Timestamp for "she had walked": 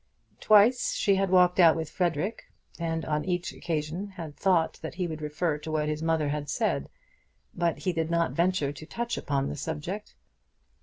0.95-1.59